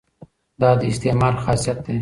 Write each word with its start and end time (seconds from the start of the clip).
دا 0.61 0.69
د 0.79 0.81
استعمار 0.91 1.33
خاصیت 1.43 1.77
دی. 1.83 1.89